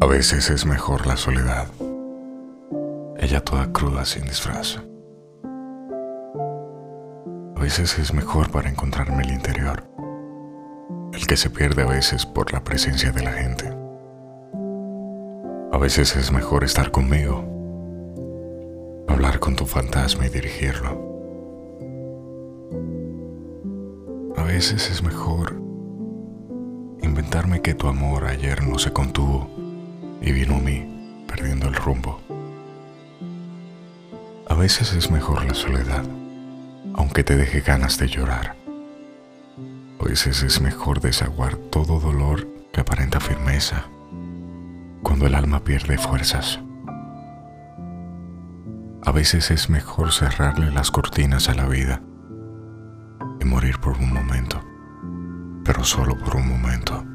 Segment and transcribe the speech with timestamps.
[0.00, 1.66] A veces es mejor la soledad,
[3.16, 4.78] ella toda cruda sin disfraz.
[7.56, 9.82] A veces es mejor para encontrarme el interior,
[11.12, 13.76] el que se pierde a veces por la presencia de la gente.
[15.72, 17.44] A veces es mejor estar conmigo,
[19.08, 20.90] hablar con tu fantasma y dirigirlo.
[24.36, 25.60] A veces es mejor
[27.02, 29.67] inventarme que tu amor ayer no se contuvo
[30.20, 32.20] y vino a mí perdiendo el rumbo.
[34.48, 36.04] A veces es mejor la soledad,
[36.94, 38.56] aunque te deje ganas de llorar.
[40.00, 43.84] A veces es mejor desaguar todo dolor que aparenta firmeza
[45.02, 46.60] cuando el alma pierde fuerzas.
[49.04, 52.02] A veces es mejor cerrarle las cortinas a la vida
[53.40, 54.60] y morir por un momento,
[55.64, 57.07] pero solo por un momento.